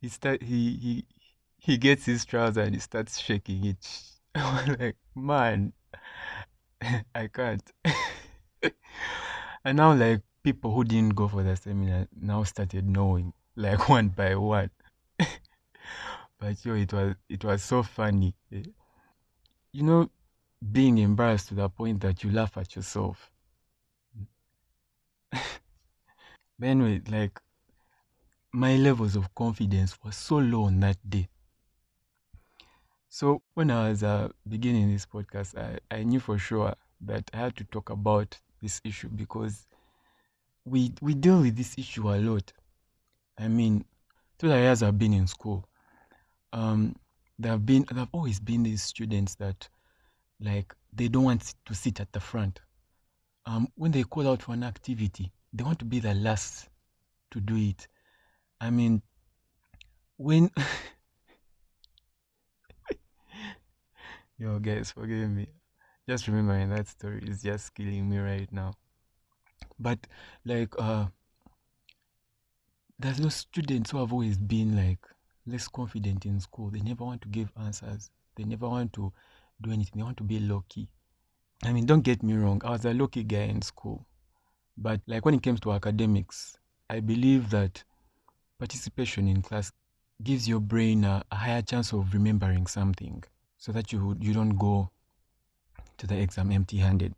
he 0.00 0.08
start 0.08 0.42
he 0.42 0.76
he 0.76 1.04
he 1.58 1.76
gets 1.78 2.04
his 2.04 2.24
trouser 2.24 2.62
and 2.62 2.74
he 2.74 2.80
starts 2.80 3.18
shaking 3.20 3.64
it. 3.64 4.02
I'm 4.34 4.76
like 4.78 4.96
man 5.14 5.72
i 7.14 7.28
can't. 7.28 7.62
And 9.64 9.76
now 9.76 9.94
like 9.94 10.22
people 10.42 10.72
who 10.74 10.84
didn't 10.84 11.14
go 11.14 11.28
for 11.28 11.42
the 11.42 11.56
seminar 11.56 12.08
now 12.20 12.42
started 12.42 12.88
knowing 12.88 13.32
like 13.54 13.88
one 13.88 14.08
by 14.08 14.34
one 14.34 14.70
but 16.42 16.64
yo 16.64 16.74
it 16.74 16.92
was 16.92 17.14
it 17.28 17.44
was 17.44 17.62
so 17.62 17.84
funny 17.84 18.34
eh? 18.52 18.64
you 19.70 19.84
know 19.84 20.10
being 20.72 20.98
embarrassed 20.98 21.48
to 21.48 21.54
the 21.54 21.68
point 21.68 22.00
that 22.00 22.22
you 22.22 22.30
laugh 22.30 22.56
at 22.56 22.76
yourself. 22.76 23.30
But 26.58 26.66
anyway 26.68 27.00
like 27.08 27.40
my 28.52 28.76
levels 28.76 29.16
of 29.16 29.34
confidence 29.34 29.96
were 30.04 30.12
so 30.12 30.36
low 30.36 30.64
on 30.64 30.78
that 30.80 30.98
day. 31.08 31.28
So 33.08 33.42
when 33.54 33.70
i 33.70 33.88
was 33.88 34.02
uh, 34.02 34.28
beginning 34.48 34.92
this 34.92 35.06
podcast 35.06 35.56
I, 35.56 35.78
I 35.94 36.02
knew 36.02 36.20
for 36.20 36.38
sure 36.38 36.74
that 37.02 37.30
i 37.32 37.36
had 37.36 37.56
to 37.56 37.64
talk 37.64 37.90
about 37.90 38.38
this 38.60 38.80
issue 38.84 39.08
because 39.08 39.66
we 40.64 40.92
we 41.00 41.14
deal 41.14 41.40
with 41.40 41.56
this 41.56 41.78
issue 41.78 42.08
a 42.08 42.18
lot. 42.18 42.52
I 43.38 43.48
mean 43.48 43.84
through 44.38 44.50
the 44.50 44.58
years 44.58 44.82
i've 44.82 44.98
been 44.98 45.12
in 45.14 45.26
school 45.28 45.68
um 46.52 46.94
there 47.38 47.52
have 47.52 47.64
been 47.66 47.84
there 47.90 47.98
have 48.00 48.08
always 48.12 48.38
been 48.40 48.62
these 48.62 48.82
students 48.82 49.34
that 49.36 49.68
like 50.40 50.74
they 50.92 51.08
don't 51.08 51.24
want 51.24 51.54
to 51.64 51.74
sit 51.74 52.00
at 52.00 52.12
the 52.12 52.20
front. 52.20 52.60
Um 53.46 53.68
when 53.76 53.90
they 53.92 54.02
call 54.02 54.28
out 54.28 54.42
for 54.42 54.52
an 54.52 54.62
activity 54.62 55.32
they 55.52 55.64
want 55.64 55.78
to 55.80 55.84
be 55.84 56.00
the 56.00 56.14
last 56.14 56.68
to 57.30 57.40
do 57.40 57.56
it. 57.56 57.88
I 58.60 58.70
mean 58.70 59.02
when 60.16 60.50
yo 64.38 64.58
guys 64.58 64.92
forgive 64.92 65.30
me. 65.30 65.46
Just 66.08 66.26
remembering 66.26 66.70
that 66.70 66.88
story 66.88 67.22
is 67.26 67.42
just 67.42 67.74
killing 67.74 68.08
me 68.08 68.18
right 68.18 68.52
now. 68.52 68.72
But 69.78 70.06
like 70.44 70.74
uh 70.78 71.06
there's 72.98 73.20
no 73.20 73.28
students 73.28 73.90
who 73.90 73.98
have 73.98 74.12
always 74.12 74.38
been 74.38 74.76
like 74.76 75.00
less 75.46 75.68
confident 75.68 76.26
in 76.26 76.40
school. 76.40 76.70
They 76.70 76.80
never 76.80 77.04
want 77.04 77.22
to 77.22 77.28
give 77.28 77.50
answers. 77.58 78.10
They 78.36 78.44
never 78.44 78.68
want 78.68 78.92
to 78.94 79.12
do 79.60 79.70
anything. 79.72 79.94
They 79.96 80.02
want 80.04 80.16
to 80.18 80.24
be 80.24 80.38
low 80.40 80.64
key 80.68 80.88
i 81.64 81.72
mean 81.72 81.86
don't 81.86 82.02
get 82.02 82.22
me 82.22 82.34
wrong. 82.34 82.60
I 82.64 82.70
was 82.70 82.84
a 82.84 82.92
low 82.92 83.06
key 83.06 83.22
guy 83.22 83.42
in 83.44 83.62
school. 83.62 84.04
But 84.76 85.00
like 85.06 85.24
when 85.24 85.34
it 85.34 85.42
comes 85.42 85.60
to 85.60 85.72
academics 85.72 86.56
i 86.90 87.00
believe 87.00 87.50
that 87.50 87.84
participation 88.58 89.28
in 89.28 89.42
class 89.42 89.72
gives 90.22 90.48
your 90.48 90.60
brain 90.60 91.04
a, 91.04 91.22
a 91.30 91.36
higher 91.36 91.62
chance 91.62 91.92
of 91.92 92.12
remembering 92.12 92.66
something 92.66 93.22
so 93.58 93.72
that 93.72 93.92
you 93.92 94.16
you 94.20 94.32
don't 94.34 94.56
go 94.56 94.90
to 95.98 96.06
the 96.06 96.18
exam 96.18 96.50
empty 96.52 96.78
handed 96.78 97.14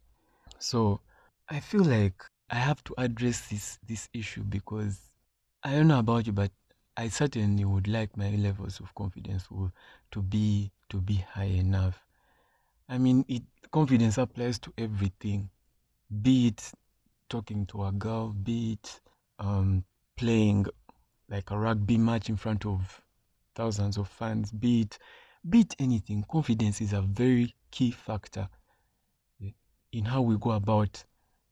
so 0.58 1.00
i 1.48 1.60
feel 1.60 1.84
like 1.84 2.24
i 2.50 2.56
have 2.56 2.82
to 2.84 2.94
address 2.98 3.48
this 3.48 3.78
this 3.86 4.08
issue 4.12 4.42
because 4.42 5.10
i 5.62 5.72
don't 5.72 5.88
know 5.88 5.98
about 5.98 6.26
you 6.26 6.32
but 6.32 6.50
i 6.96 7.08
certainly 7.08 7.64
would 7.64 7.88
like 7.88 8.16
my 8.16 8.30
levels 8.36 8.80
of 8.80 8.94
confidence 8.94 9.44
to, 10.10 10.22
be 10.22 10.70
to 10.88 11.00
be 11.00 11.14
high 11.14 11.44
enough 11.44 12.04
i 12.88 12.98
mean 12.98 13.24
it 13.28 13.42
confidence 13.70 14.18
applies 14.18 14.58
to 14.58 14.72
everything 14.78 15.48
be 16.22 16.48
it 16.48 16.72
talking 17.28 17.66
to 17.66 17.84
a 17.84 17.92
girl 17.92 18.28
be 18.30 18.72
it 18.72 19.00
um 19.38 19.84
playing 20.16 20.66
like 21.28 21.50
a 21.50 21.58
rugby 21.58 21.98
match 21.98 22.28
in 22.28 22.36
front 22.36 22.66
of 22.66 23.00
thousands 23.54 23.96
of 23.96 24.08
fans, 24.08 24.52
be 24.52 24.82
it, 24.82 24.98
be 25.48 25.60
it 25.60 25.74
anything, 25.78 26.24
confidence 26.30 26.80
is 26.80 26.92
a 26.92 27.00
very 27.02 27.54
key 27.70 27.90
factor 27.90 28.48
in 29.92 30.04
how 30.04 30.22
we 30.22 30.36
go 30.38 30.50
about 30.52 31.04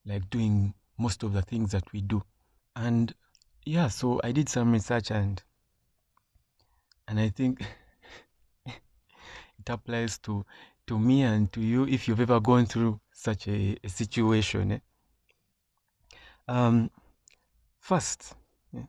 like 0.04 0.28
doing 0.30 0.74
most 0.98 1.22
of 1.22 1.32
the 1.32 1.42
things 1.42 1.70
that 1.72 1.90
we 1.92 2.00
do. 2.00 2.22
And 2.74 3.14
yeah, 3.64 3.88
so 3.88 4.20
I 4.24 4.32
did 4.32 4.48
some 4.48 4.72
research 4.72 5.10
and 5.10 5.42
and 7.08 7.20
I 7.20 7.28
think 7.28 7.60
it 8.66 9.68
applies 9.68 10.18
to 10.18 10.44
to 10.86 10.98
me 10.98 11.22
and 11.22 11.52
to 11.52 11.60
you 11.60 11.86
if 11.86 12.08
you've 12.08 12.20
ever 12.20 12.40
gone 12.40 12.66
through 12.66 13.00
such 13.12 13.46
a, 13.48 13.76
a 13.84 13.88
situation. 13.88 14.72
Eh? 14.72 14.78
Um, 16.48 16.90
first, 17.78 18.34
eh, 18.76 18.82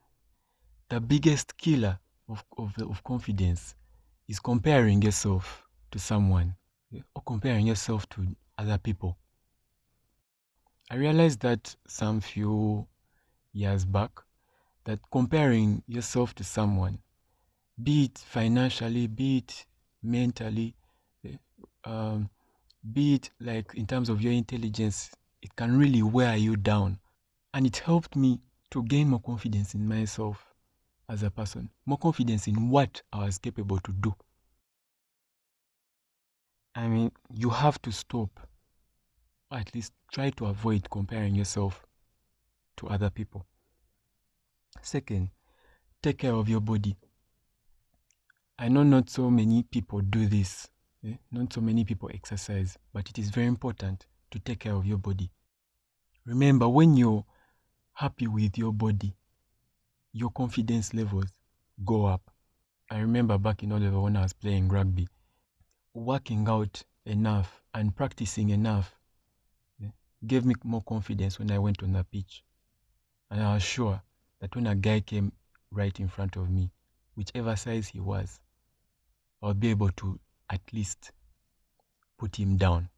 the 0.89 1.00
biggest 1.00 1.56
killer 1.58 2.00
of, 2.27 2.44
of, 2.58 2.75
of 2.80 3.03
confidence 3.03 3.75
is 4.27 4.39
comparing 4.39 5.01
yourself 5.03 5.63
to 5.92 6.00
someone 6.00 6.56
eh, 6.96 7.01
or 7.15 7.22
comparing 7.22 7.68
yourself 7.68 8.10
to 8.10 8.36
other 8.58 8.80
people. 8.80 9.18
I 10.89 10.96
realized 10.96 11.42
that 11.42 11.75
some 11.88 12.22
few 12.22 12.88
years 13.53 13.86
back 13.86 14.12
that 14.85 14.99
comparing 15.11 15.83
yourself 15.87 16.33
to 16.35 16.43
someone, 16.43 16.99
be 17.81 18.05
it 18.05 18.17
financially, 18.17 19.07
be 19.07 19.37
it 19.37 19.65
mentally, 20.01 20.75
eh, 21.25 21.37
um, 21.85 22.29
be 22.91 23.15
it 23.15 23.29
like 23.39 23.73
in 23.75 23.87
terms 23.87 24.09
of 24.09 24.21
your 24.21 24.33
intelligence, 24.33 25.11
it 25.41 25.55
can 25.55 25.77
really 25.77 26.03
wear 26.03 26.35
you 26.35 26.55
down. 26.55 26.99
And 27.53 27.65
it 27.65 27.77
helped 27.77 28.15
me 28.15 28.39
to 28.71 28.83
gain 28.83 29.09
more 29.09 29.21
confidence 29.21 29.73
in 29.73 29.87
myself 29.87 30.53
as 31.09 31.23
a 31.23 31.29
person, 31.29 31.69
more 31.85 31.97
confidence 31.97 32.47
in 32.47 32.69
what 32.69 33.01
I 33.11 33.25
was 33.25 33.37
capable 33.37 33.79
to 33.79 33.91
do. 33.91 34.15
I 36.75 36.87
mean, 36.87 37.11
you 37.31 37.49
have 37.49 37.81
to 37.83 37.91
stop, 37.91 38.39
or 39.51 39.59
at 39.59 39.73
least 39.75 39.93
try 40.11 40.31
to 40.31 40.47
avoid 40.47 40.89
comparing 40.89 41.35
yourself 41.35 41.85
to 42.77 42.87
other 42.87 43.11
people. 43.11 43.45
Second, 44.82 45.30
take 46.01 46.18
care 46.20 46.34
of 46.34 46.50
your 46.50 46.62
body. 46.62 46.98
I 48.58 48.68
know 48.70 48.84
not 48.84 49.10
so 49.10 49.30
many 49.30 49.63
people 49.63 50.01
do 50.01 50.27
this, 50.27 50.70
eh? 51.06 51.15
not 51.32 51.53
so 51.53 51.62
many 51.62 51.84
people 51.86 52.10
exercise, 52.13 52.77
but 52.94 53.10
it 53.10 53.18
is 53.18 53.30
very 53.30 53.48
important 53.48 54.06
to 54.32 54.39
take 54.39 54.60
care 54.60 54.74
of 54.74 54.86
your 54.86 54.98
body. 54.98 55.32
Remember, 56.25 56.68
when 56.68 56.96
you're 56.96 57.25
happy 57.94 58.27
with 58.27 58.58
your 58.58 58.74
body, 58.74 59.15
your 60.12 60.30
confidence 60.32 60.94
levels 60.94 61.32
go 61.84 62.06
up. 62.06 62.32
I 62.89 63.00
remember 63.00 63.38
back 63.38 63.63
in 63.63 63.72
O-level 63.72 64.03
when 64.03 64.18
I 64.18 64.22
was 64.22 64.34
playing 64.34 64.70
rugby, 64.70 65.08
working 65.94 66.48
out 66.48 66.84
enough 67.06 67.62
and 67.74 67.96
practicing 67.96 68.50
enough 68.50 68.96
eh, 69.84 69.89
gave 70.25 70.46
me 70.46 70.56
more 70.63 70.84
confidence 70.84 71.39
when 71.39 71.51
I 71.51 71.60
went 71.60 71.82
on 71.84 71.94
the 71.94 72.03
pitch. 72.03 72.44
And 73.32 73.42
I 73.42 73.56
was 73.56 73.63
sure 73.63 74.01
that 74.43 74.53
when 74.57 74.67
a 74.67 74.75
guy 74.75 75.00
came 75.00 75.31
right 75.71 75.97
in 76.01 76.09
front 76.09 76.35
of 76.35 76.50
me, 76.50 76.69
whichever 77.15 77.55
size 77.55 77.88
he 77.88 78.01
was, 78.01 78.41
I'll 79.41 79.53
be 79.53 79.69
able 79.69 79.89
to 79.91 80.19
at 80.50 80.59
least 80.73 81.13
put 82.20 82.35
him 82.35 82.57
down. 82.57 82.89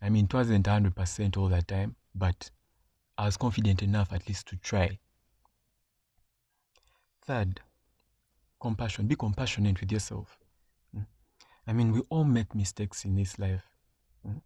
I 0.00 0.08
mean, 0.08 0.24
it 0.24 0.32
wasn't 0.32 0.64
100% 0.64 1.36
all 1.36 1.50
the 1.50 1.60
time, 1.60 1.96
but 2.14 2.50
I 3.18 3.26
was 3.26 3.36
confident 3.36 3.82
enough 3.82 4.10
at 4.10 4.26
least 4.26 4.46
to 4.46 4.56
try. 4.56 4.98
Third, 7.26 7.60
compassion. 8.58 9.06
Be 9.06 9.16
compassionate 9.16 9.78
with 9.78 9.92
yourself. 9.92 10.38
Mm. 10.96 11.04
I 11.66 11.74
mean, 11.74 11.92
we 11.92 12.00
all 12.08 12.24
make 12.24 12.54
mistakes 12.54 13.04
in 13.04 13.16
this 13.16 13.38
life. 13.38 13.68
Mm. 14.26 14.40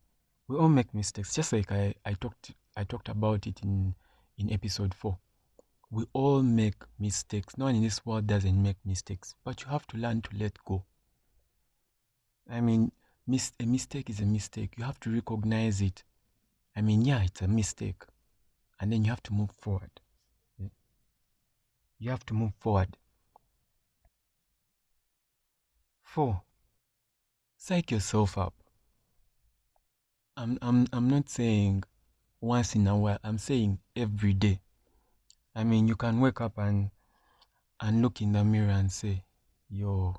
We 0.49 0.57
all 0.57 0.69
make 0.69 0.93
mistakes, 0.95 1.33
just 1.33 1.53
like 1.53 1.71
I, 1.71 1.95
I 2.05 2.15
talked 2.15 2.51
I 2.77 2.83
talked 2.83 3.09
about 3.09 3.47
it 3.47 3.63
in 3.63 3.95
in 4.37 4.51
episode 4.53 4.95
four. 4.95 5.19
We 5.93 6.07
all 6.15 6.43
make 6.43 6.83
mistakes. 6.99 7.59
No 7.59 7.67
one 7.67 7.75
in 7.75 7.83
this 7.83 8.07
world 8.07 8.27
doesn't 8.27 8.63
make 8.63 8.79
mistakes, 8.83 9.35
but 9.45 9.61
you 9.61 9.69
have 9.69 9.87
to 9.89 9.99
learn 9.99 10.23
to 10.23 10.31
let 10.39 10.57
go. 10.65 10.87
I 12.49 12.63
mean, 12.63 12.93
mis- 13.27 13.53
a 13.61 13.67
mistake 13.67 14.09
is 14.09 14.19
a 14.19 14.25
mistake. 14.25 14.73
You 14.79 14.85
have 14.85 14.99
to 15.01 15.11
recognize 15.13 15.83
it. 15.83 16.03
I 16.75 16.81
mean, 16.81 17.03
yeah, 17.03 17.23
it's 17.23 17.43
a 17.43 17.47
mistake, 17.47 18.05
and 18.81 18.91
then 18.91 19.05
you 19.05 19.11
have 19.11 19.23
to 19.25 19.35
move 19.35 19.51
forward. 19.51 19.91
You 21.99 22.11
have 22.11 22.25
to 22.25 22.35
move 22.35 22.55
forward. 22.59 22.97
Four, 26.03 26.41
psych 27.59 27.91
yourself 27.91 28.39
up. 28.39 28.55
I'm, 30.39 30.59
I'm, 30.63 30.87
I'm 30.91 31.11
not 31.11 31.29
saying 31.29 31.85
once 32.41 32.75
in 32.75 32.87
a 32.87 32.97
while, 32.97 33.19
I'm 33.23 33.37
saying 33.37 33.79
every 33.95 34.33
day. 34.33 34.61
I 35.55 35.65
mean, 35.65 35.87
you 35.87 35.97
can 35.97 36.21
wake 36.21 36.41
up 36.41 36.59
and 36.59 36.91
and 37.81 38.01
look 38.01 38.23
in 38.23 38.33
the 38.33 38.45
mirror 38.45 38.71
and 38.71 38.91
say, 38.91 39.25
"Yo, 39.69 40.17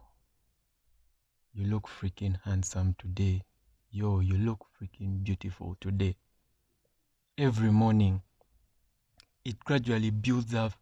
you 1.53 1.65
look 1.65 1.87
freaking 1.87 2.39
handsome 2.43 2.95
today. 2.99 3.43
Yo, 3.89 4.19
you 4.19 4.37
look 4.37 4.65
freaking 4.79 5.23
beautiful 5.23 5.75
today." 5.79 6.17
Every 7.37 7.71
morning, 7.71 8.21
it 9.43 9.59
gradually 9.59 10.11
builds 10.11 10.53
up 10.53 10.73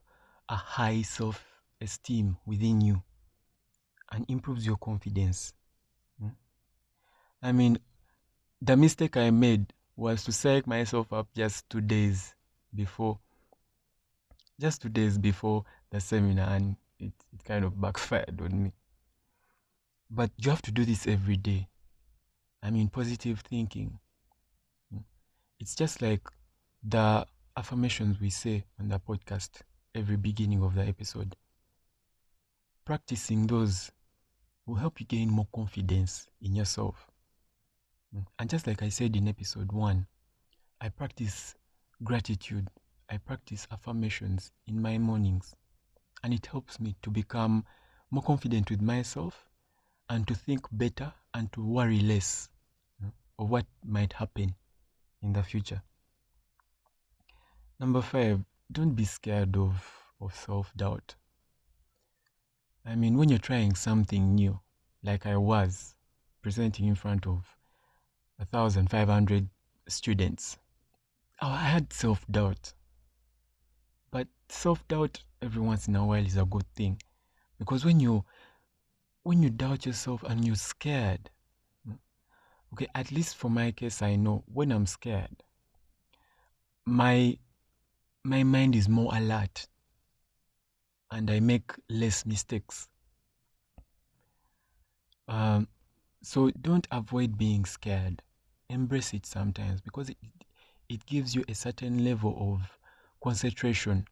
a 0.49 0.55
high 0.55 1.01
self-esteem 1.01 2.37
within 2.45 2.81
you 2.81 3.01
and 4.11 4.29
improves 4.29 4.65
your 4.65 4.77
confidence. 4.77 5.53
Hmm? 6.19 6.29
I 7.41 7.53
mean, 7.53 7.79
the 8.61 8.75
mistake 8.75 9.15
I 9.15 9.29
made 9.29 9.73
was 9.95 10.25
to 10.25 10.31
psych 10.33 10.67
myself 10.67 11.13
up 11.13 11.27
just 11.33 11.69
two 11.69 11.81
days 11.81 12.35
before 12.75 13.19
just 14.61 14.81
two 14.81 14.89
days 14.89 15.17
before 15.17 15.65
the 15.89 15.99
seminar 15.99 16.49
and 16.55 16.75
it, 16.99 17.13
it 17.33 17.43
kind 17.43 17.65
of 17.65 17.81
backfired 17.81 18.39
on 18.41 18.63
me. 18.63 18.73
But 20.09 20.31
you 20.37 20.49
have 20.51 20.61
to 20.63 20.71
do 20.71 20.85
this 20.85 21.07
every 21.07 21.37
day. 21.37 21.67
I 22.61 22.69
mean, 22.69 22.89
positive 22.89 23.39
thinking. 23.39 23.97
It's 25.59 25.75
just 25.75 26.01
like 26.01 26.21
the 26.83 27.25
affirmations 27.57 28.19
we 28.19 28.29
say 28.29 28.65
on 28.79 28.89
the 28.89 28.99
podcast 28.99 29.61
every 29.95 30.17
beginning 30.17 30.61
of 30.63 30.75
the 30.75 30.83
episode. 30.83 31.35
Practicing 32.85 33.47
those 33.47 33.91
will 34.65 34.75
help 34.75 34.99
you 34.99 35.05
gain 35.05 35.29
more 35.29 35.47
confidence 35.53 36.27
in 36.41 36.55
yourself. 36.55 37.07
And 38.37 38.49
just 38.49 38.67
like 38.67 38.83
I 38.83 38.89
said 38.89 39.15
in 39.15 39.27
episode 39.27 39.71
one, 39.71 40.05
I 40.79 40.89
practice 40.89 41.55
gratitude 42.03 42.69
I 43.11 43.17
practice 43.17 43.67
affirmations 43.69 44.53
in 44.65 44.81
my 44.81 44.97
mornings, 44.97 45.53
and 46.23 46.33
it 46.33 46.45
helps 46.45 46.79
me 46.79 46.95
to 47.01 47.09
become 47.09 47.65
more 48.09 48.23
confident 48.23 48.69
with 48.69 48.81
myself 48.81 49.49
and 50.07 50.25
to 50.29 50.33
think 50.33 50.65
better 50.71 51.13
and 51.33 51.51
to 51.51 51.61
worry 51.61 51.99
less 51.99 52.47
of 53.37 53.49
what 53.49 53.65
might 53.83 54.13
happen 54.13 54.55
in 55.21 55.33
the 55.33 55.43
future. 55.43 55.81
Number 57.81 58.01
five, 58.01 58.45
don't 58.71 58.95
be 58.95 59.03
scared 59.03 59.57
of, 59.57 59.83
of 60.21 60.33
self 60.33 60.73
doubt. 60.77 61.15
I 62.85 62.95
mean, 62.95 63.17
when 63.17 63.27
you're 63.27 63.39
trying 63.39 63.75
something 63.75 64.35
new, 64.35 64.57
like 65.03 65.25
I 65.25 65.35
was 65.35 65.95
presenting 66.41 66.87
in 66.87 66.95
front 66.95 67.27
of 67.27 67.57
1,500 68.37 69.49
students, 69.89 70.57
I 71.41 71.65
had 71.65 71.91
self 71.91 72.25
doubt. 72.31 72.71
But 74.11 74.27
self 74.49 74.85
doubt 74.87 75.23
every 75.41 75.61
once 75.61 75.87
in 75.87 75.95
a 75.95 76.05
while 76.05 76.25
is 76.25 76.37
a 76.37 76.45
good 76.45 76.67
thing. 76.75 77.01
Because 77.57 77.85
when 77.85 77.99
you 77.99 78.25
when 79.23 79.41
you 79.43 79.49
doubt 79.49 79.85
yourself 79.85 80.23
and 80.23 80.43
you're 80.45 80.55
scared, 80.55 81.29
okay, 82.73 82.87
at 82.95 83.11
least 83.11 83.35
for 83.35 83.49
my 83.49 83.71
case, 83.71 84.01
I 84.01 84.15
know 84.15 84.43
when 84.51 84.71
I'm 84.71 84.85
scared, 84.85 85.43
my 86.85 87.37
my 88.23 88.43
mind 88.43 88.75
is 88.75 88.87
more 88.89 89.15
alert 89.15 89.67
and 91.11 91.29
I 91.29 91.39
make 91.39 91.71
less 91.89 92.25
mistakes. 92.25 92.87
Um, 95.27 95.67
so 96.23 96.51
don't 96.51 96.87
avoid 96.91 97.37
being 97.37 97.65
scared. 97.65 98.21
Embrace 98.69 99.13
it 99.13 99.25
sometimes 99.25 99.81
because 99.81 100.09
it, 100.09 100.17
it 100.89 101.05
gives 101.05 101.35
you 101.35 101.43
a 101.47 101.53
certain 101.55 102.03
level 102.05 102.53
of 102.53 102.77
concentration 103.23 104.05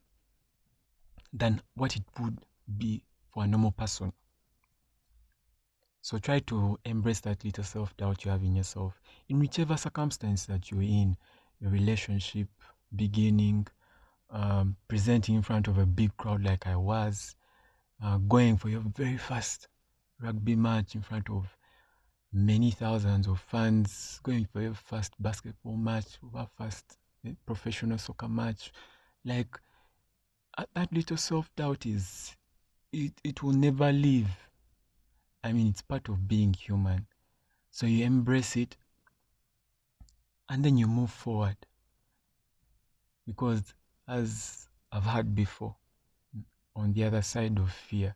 than 1.34 1.62
what 1.76 1.96
it 1.96 2.04
would 2.20 2.38
be 2.78 3.04
for 3.30 3.44
a 3.44 3.48
normal 3.48 3.72
person. 3.72 4.12
So 6.02 6.18
try 6.18 6.40
to 6.40 6.80
embrace 6.86 7.20
that 7.22 7.44
little 7.44 7.64
self 7.64 7.96
doubt 7.98 8.24
you 8.26 8.32
have 8.32 8.44
in 8.44 8.56
yourself 8.56 9.00
in 9.28 9.40
whichever 9.40 9.78
circumstance 9.78 10.46
that 10.46 10.72
you're 10.72 10.82
in, 10.82 11.18
your 11.60 11.72
relationship, 11.72 12.48
beginning, 12.96 13.68
um, 14.30 14.76
presenting 14.88 15.36
in 15.36 15.42
front 15.42 15.68
of 15.68 15.78
a 15.78 15.86
big 15.86 16.16
crowd 16.18 16.44
like 16.44 16.66
I 16.68 16.76
was, 16.76 17.36
uh, 18.02 18.18
going 18.18 18.58
for 18.58 18.70
your 18.70 18.82
very 18.96 19.18
first 19.18 19.68
rugby 20.22 20.56
match 20.56 20.96
in 20.96 21.02
front 21.02 21.30
of 21.30 21.46
many 22.32 22.72
thousands 22.72 23.28
of 23.28 23.40
fans, 23.40 24.20
going 24.24 24.46
for 24.46 24.62
your 24.62 24.74
first 24.74 25.14
basketball 25.20 25.78
match, 25.78 26.20
your 26.22 26.48
first 26.58 26.98
eh, 27.26 27.34
professional 27.46 27.98
soccer 27.98 28.28
match, 28.28 28.72
like 29.26 29.60
that 30.74 30.92
little 30.92 31.18
self 31.18 31.50
doubt 31.56 31.86
is, 31.86 32.36
it, 32.92 33.14
it 33.24 33.44
will 33.44 33.54
never 33.54 33.92
leave. 33.92 34.30
I 35.44 35.54
mean, 35.54 35.68
it's 35.68 35.82
part 35.82 36.10
of 36.10 36.28
being 36.28 36.54
human. 36.54 37.08
So 37.72 37.86
you 37.86 38.06
embrace 38.06 38.56
it 38.56 38.76
and 40.50 40.66
then 40.66 40.78
you 40.78 40.88
move 40.88 41.12
forward. 41.12 41.58
Because 43.26 43.74
as 44.08 44.68
I've 44.92 45.04
had 45.04 45.36
before, 45.36 45.76
on 46.76 46.94
the 46.94 47.04
other 47.04 47.22
side 47.22 47.58
of 47.60 47.72
fear 47.72 48.16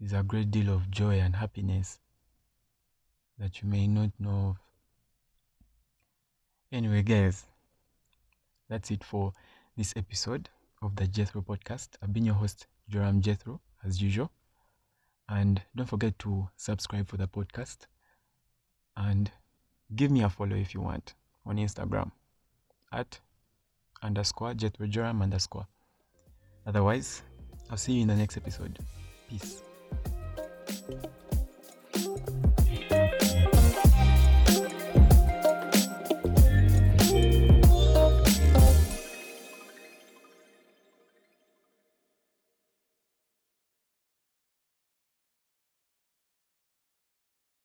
is 0.00 0.12
a 0.12 0.22
great 0.22 0.50
deal 0.50 0.72
of 0.72 0.90
joy 0.90 1.18
and 1.18 1.34
happiness 1.34 1.98
that 3.38 3.62
you 3.62 3.68
may 3.68 3.86
not 3.86 4.10
know 4.18 4.50
of. 4.50 4.56
Anyway, 6.70 7.02
guys, 7.02 7.44
that's 8.68 8.90
it 8.90 9.02
for 9.02 9.32
this 9.78 9.94
episode 9.96 10.48
of 10.82 10.96
the 10.96 11.06
Jethro 11.06 11.40
podcast. 11.40 11.90
I've 12.02 12.12
been 12.12 12.26
your 12.26 12.34
host, 12.34 12.66
Joram 12.88 13.20
Jethro, 13.22 13.60
as 13.86 14.02
usual. 14.02 14.28
And 15.28 15.62
don't 15.76 15.86
forget 15.86 16.18
to 16.18 16.48
subscribe 16.56 17.06
for 17.06 17.16
the 17.16 17.28
podcast 17.28 17.86
and 18.96 19.30
give 19.94 20.10
me 20.10 20.24
a 20.24 20.28
follow 20.28 20.56
if 20.56 20.74
you 20.74 20.80
want 20.80 21.14
on 21.46 21.58
Instagram 21.58 22.10
at 22.92 23.20
underscore 24.02 24.52
Jethro 24.54 24.88
Joram 24.88 25.22
underscore. 25.22 25.68
Otherwise, 26.66 27.22
I'll 27.70 27.76
see 27.76 27.92
you 27.92 28.02
in 28.02 28.08
the 28.08 28.16
next 28.16 28.36
episode. 28.36 28.80
Peace. 29.30 29.62